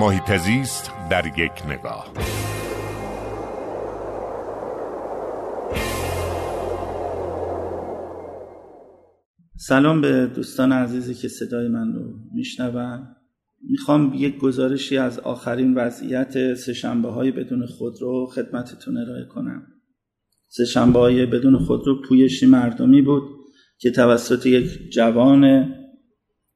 [0.00, 2.12] محیط زیست در یک نگاه.
[9.56, 13.06] سلام به دوستان عزیزی که صدای من رو میشنون.
[13.70, 19.62] می‌خوام یک گزارشی از آخرین وضعیت سهشنبه های بدون خودرو خدمتتون ارائه کنم.
[20.48, 23.22] سهشنبه های بدون خودرو پویشی مردمی بود
[23.78, 25.74] که توسط یک جوان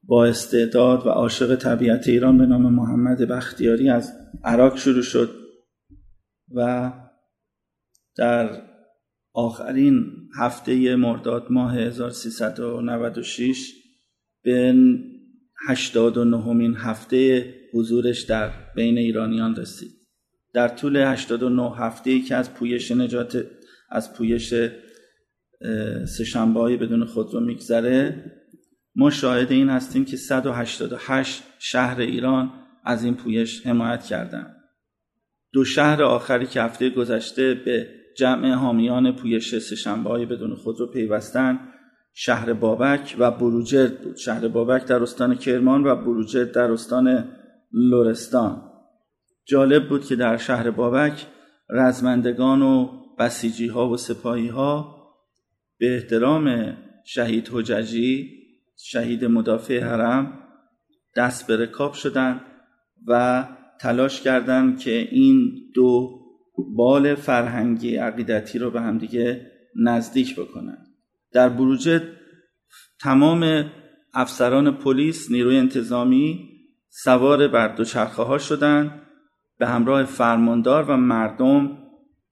[0.09, 4.13] با استعداد و عاشق طبیعت ایران به نام محمد بختیاری از
[4.43, 5.29] عراق شروع شد
[6.55, 6.91] و
[8.17, 8.61] در
[9.33, 10.05] آخرین
[10.39, 13.73] هفته مرداد ماه 1396
[14.43, 14.75] به
[15.67, 19.91] 89 مین هفته حضورش در بین ایرانیان رسید.
[20.53, 23.45] در طول 89 هفته ای که از پویش نجات
[23.89, 24.53] از پویش
[26.17, 28.23] سشنبه بدون خودرو میگذره
[28.99, 34.55] ما شاهد این هستیم که 188 شهر ایران از این پویش حمایت کردند.
[35.53, 40.91] دو شهر آخری که هفته گذشته به جمع حامیان پویش سشنبه های بدون خود رو
[40.91, 41.59] پیوستن
[42.13, 47.27] شهر بابک و بروجرد بود شهر بابک در استان کرمان و بروجرد در استان
[47.71, 48.61] لورستان
[49.45, 51.25] جالب بود که در شهر بابک
[51.69, 52.89] رزمندگان و
[53.19, 54.95] بسیجی ها و سپاهی ها
[55.79, 58.38] به احترام شهید حججی
[58.83, 60.39] شهید مدافع حرم
[61.15, 62.41] دست به رکاب شدند
[63.07, 63.45] و
[63.81, 66.19] تلاش کردند که این دو
[66.75, 70.87] بال فرهنگی عقیدتی رو به همدیگه نزدیک بکنند
[71.31, 72.01] در بروجه
[73.01, 73.71] تمام
[74.13, 76.49] افسران پلیس نیروی انتظامی
[76.89, 79.01] سوار بر دوچرخه ها شدند
[79.57, 81.77] به همراه فرماندار و مردم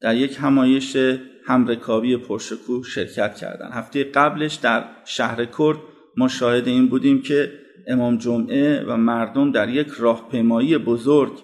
[0.01, 0.97] در یک همایش
[1.45, 5.77] همرکابی پرشکوه شرکت کردند هفته قبلش در شهر کرد
[6.17, 7.53] ما شاهد این بودیم که
[7.87, 11.43] امام جمعه و مردم در یک راهپیمایی بزرگ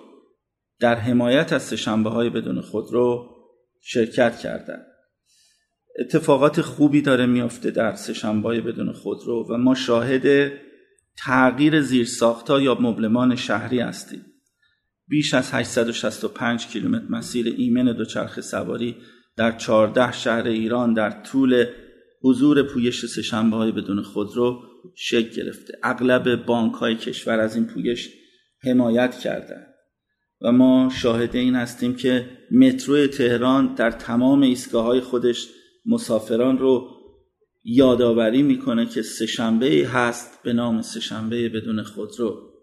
[0.79, 3.29] در حمایت از سهشنبه های بدون خودرو
[3.81, 4.85] شرکت کردند.
[5.99, 10.51] اتفاقات خوبی داره میافته در سهشنبه های بدون خودرو و ما شاهد
[11.17, 14.25] تغییر زیرساختها یا مبلمان شهری هستیم.
[15.07, 18.95] بیش از 865 کیلومتر مسیر ایمن دوچرخه سواری
[19.35, 21.65] در 14 شهر ایران در طول
[22.23, 24.63] حضور پویش سهشنبه های بدون خودرو
[24.95, 25.73] شکل گرفته.
[25.83, 28.09] اغلب بانک های کشور از این پویش
[28.63, 29.73] حمایت کردند.
[30.41, 35.47] و ما شاهد این هستیم که مترو تهران در تمام ایستگاه های خودش
[35.85, 36.89] مسافران رو
[37.63, 42.53] یادآوری می‌کنه که سهشنبه هست به نام سهشنبه بدون خودرو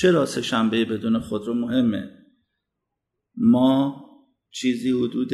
[0.00, 2.10] چرا سهشنبه بدون خودرو مهمه؟
[3.36, 4.04] ما
[4.50, 5.32] چیزی حدود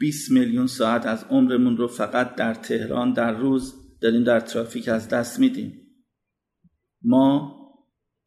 [0.00, 5.08] 20 میلیون ساعت از عمرمون رو فقط در تهران در روز داریم در ترافیک از
[5.08, 5.72] دست میدیم.
[7.02, 7.56] ما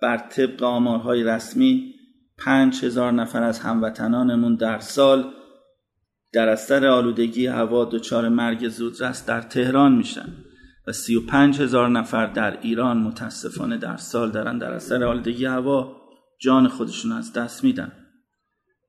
[0.01, 1.93] بر طبق آمارهای رسمی
[2.37, 5.33] پنج هزار نفر از هموطنانمون در سال
[6.33, 10.29] در اثر آلودگی هوا دچار مرگ زودرس در تهران میشن
[10.87, 15.45] و سی و پنج هزار نفر در ایران متاسفانه در سال دارن در اثر آلودگی
[15.45, 16.01] هوا
[16.41, 18.02] جان خودشون از دست میدن.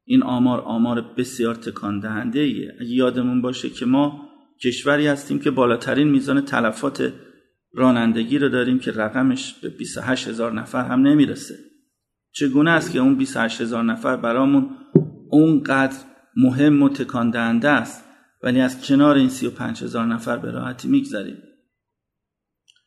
[0.04, 2.72] این آمار آمار بسیار تکان دهنده ایه.
[2.81, 4.28] اگه یادمون باشه که ما
[4.62, 7.12] کشوری هستیم که بالاترین میزان تلفات
[7.72, 11.59] رانندگی رو داریم که رقمش به 28 هزار نفر هم نمی‌رسه.
[12.32, 14.70] چگونه است که اون 28 هزار نفر برامون
[15.31, 15.97] اونقدر
[16.37, 18.04] مهم و تکان دهنده است
[18.43, 21.38] ولی از کنار این 35 هزار نفر به راحتی میگذریم؟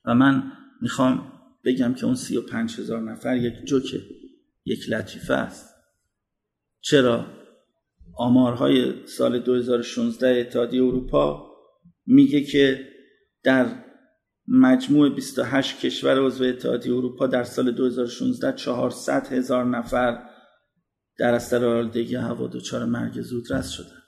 [0.05, 0.51] و من
[0.81, 1.31] می‌خوام
[1.65, 4.01] بگم که اون 35 هزار نفر یک جوکه
[4.65, 5.76] یک لطیفه است.
[6.81, 7.25] چرا
[8.17, 11.47] آمارهای سال 2016 اتحادیه اروپا
[12.05, 12.87] میگه که
[13.43, 13.65] در
[14.47, 20.23] مجموع 28 کشور عضو اتحادیه اروپا در سال 2016 400 هزار نفر
[21.17, 24.01] در اثر آلودگی هوا دچار مرگ زودرس شدن.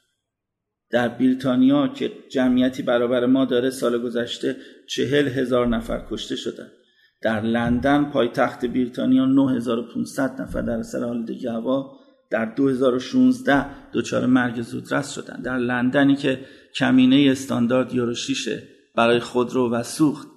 [0.91, 4.57] در بریتانیا که جمعیتی برابر ما داره سال گذشته
[4.89, 6.67] چهل هزار نفر کشته شدن.
[7.21, 11.99] در لندن پایتخت بریتانیا 9500 نفر در اثر آلودگی هوا
[12.29, 15.41] در 2016 دچار مرگ زودرس شدن.
[15.41, 16.45] در لندنی که
[16.75, 18.59] کمینه استاندارد یورو 6
[18.95, 20.27] برای خودرو و سوخت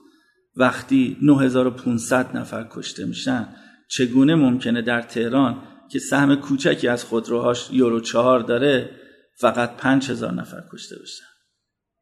[0.56, 3.49] وقتی 9500 نفر کشته میشن
[3.89, 8.91] چگونه ممکنه در تهران که سهم کوچکی از خودروهاش یورو 4 داره
[9.35, 11.25] فقط 5000 نفر کشته بشن؟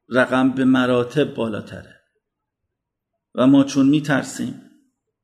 [0.08, 2.00] رقم به مراتب بالاتره.
[3.34, 4.62] و ما چون میترسیم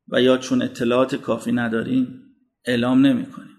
[0.09, 2.23] و یا چون اطلاعات کافی نداریم
[2.65, 3.56] اعلام نمی کنیم.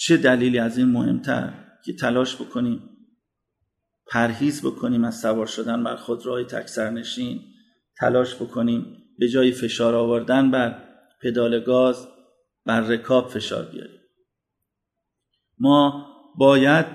[0.00, 1.52] چه دلیلی از این مهمتر
[1.84, 2.82] که تلاش بکنیم
[4.06, 7.40] پرهیز بکنیم از سوار شدن بر خودروهای تکسرنشین
[7.96, 10.82] تلاش بکنیم به جای فشار آوردن بر
[11.22, 12.08] پدال گاز
[12.66, 14.00] بر رکاب فشار بیاریم.
[15.58, 16.06] ما
[16.38, 16.86] باید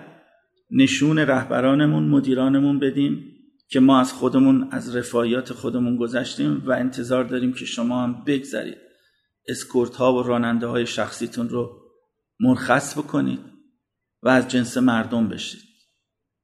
[0.72, 3.26] نشون رهبرانمون مدیرانمون بدیم
[3.68, 8.78] که ما از خودمون از رفاهیات خودمون گذشتیم و انتظار داریم که شما هم بگذرید.
[9.48, 11.83] اسکورت ها و راننده های شخصیتون رو
[12.40, 13.40] مرخص بکنید
[14.24, 15.62] و از جنس مردم بشید.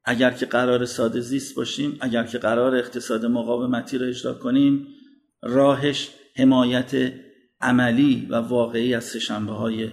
[0.06, 4.88] اگر که قرار ساده زیست باشیم اگر که قرار اقتصاد مقاومتی رو اجرا کنیم
[5.42, 7.14] راهش حمایت
[7.62, 9.92] عملی و واقعی از سهشنبه های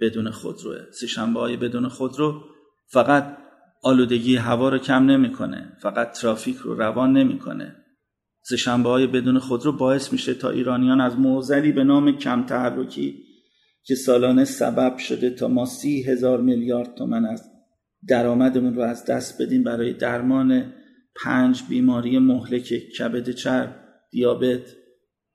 [0.00, 0.78] بدون خودروه.
[1.00, 2.44] سهشنبه های بدون خودرو
[2.86, 3.38] فقط
[3.82, 7.76] آلودگی هوا رو کم نمی‌کنه فقط ترافیک رو روان نمی‌کنه.
[8.42, 13.25] سهشنبه های بدون خودرو باعث میشه تا ایرانیان از موزلی به نام کم تحرکی
[13.86, 17.50] که سالانه سبب شده تا ما سی هزار میلیارد تومن از
[18.08, 20.72] درآمدمون رو از دست بدیم برای درمان
[21.24, 22.68] پنج بیماری مهلک
[22.98, 23.76] کبد چرب
[24.10, 24.60] دیابت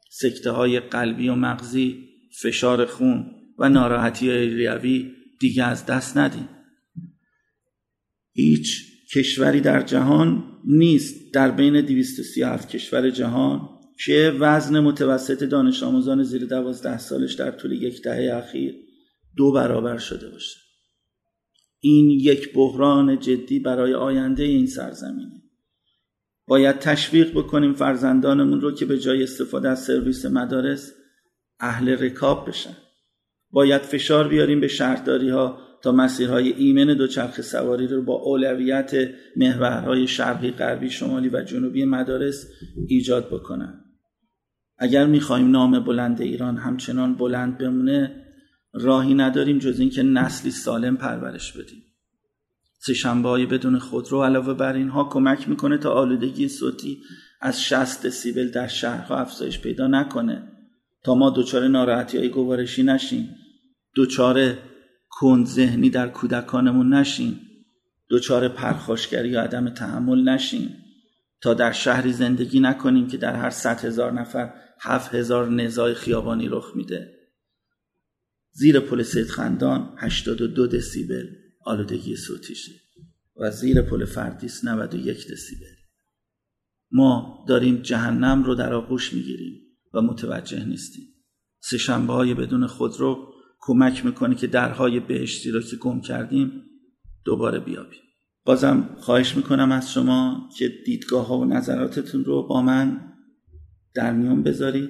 [0.09, 2.09] سکته های قلبی و مغزی
[2.42, 6.50] فشار خون و ناراحتی ریوی دیگه از دست ندیم.
[8.33, 13.69] هیچ کشوری در جهان نیست در بین 237 کشور جهان
[14.06, 18.75] که وزن متوسط دانش آموزان زیر دوازده سالش در طول یک دهه اخیر
[19.38, 20.59] دو برابر شده باشه؟
[21.80, 25.42] این یک بحران جدی برای آینده این سرزمینه.
[26.48, 30.94] باید تشویق بکنیم فرزندانمون رو که به جای استفاده از سرویس مدارس
[31.59, 32.77] اهل رکاب بشن.
[33.51, 38.92] باید فشار بیاریم به شهرداری ها تا مسیرهای ایمن دوچرخه سواری رو با اولویت
[39.36, 42.47] محورهای شرقی غربی شمالی و جنوبی مدارس
[42.88, 43.81] ایجاد بکنن.
[44.83, 48.25] اگر می‌خواهیم نام بلند ایران همچنان بلند بمونه
[48.74, 51.83] راهی نداریم جز اینکه نسلی سالم پرورش بدیم.
[52.80, 56.98] سهشنبه بدون خودرو علاوه بر اینها کمک می‌کنه تا آلودگی صوتی
[57.42, 60.44] از 60 دسیبل در شهرها افزایش پیدا نکنه.
[61.04, 63.36] تا ما دچار ناراحتی های گوارشی نشیم.
[63.95, 64.57] دچار
[65.10, 67.39] کند ذهنی در کودکانمون نشیم.
[68.10, 70.75] دچار پرخاشگری یا عدم تحمل نشیم.
[71.41, 76.47] تا در شهری زندگی نکنیم که در هر صد هزار نفر هفت هزار نزاع خیابانی
[76.49, 77.21] رخ میده.
[78.51, 81.27] زیر پل سید خندان 82 دسیبل
[81.65, 82.71] آلودگی صوتیشه
[83.35, 85.65] و زیر پل فردیس 91 دسیبل.
[86.91, 89.61] ما داریم جهنم رو در آغوش می‌گیریم
[89.94, 91.05] و متوجه نیستیم.
[91.63, 96.63] سه شنبه های بدون خودرو کمک می‌کنه که درهای بهشتی رو که گم کردیم
[97.25, 98.01] دوباره بیابیم.
[98.45, 103.01] بازم خواهش می‌کنم از شما که دیدگاه ها و نظراتتون رو با من
[103.95, 104.89] در میون بذارید.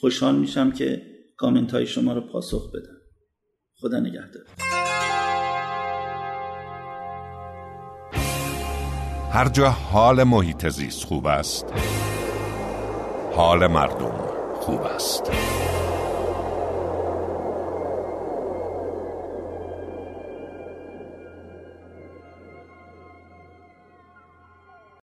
[0.00, 1.02] خوشحال میشم که
[1.36, 2.96] کامنت های شما رو پاسخ بدم.
[3.80, 4.42] خدا نگهدار.
[9.32, 11.64] هر جا حال محیط زیست خوب است
[13.36, 14.14] حال مردم
[14.54, 15.22] خوب است.